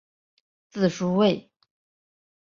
[0.71, 1.49] 字叔胄。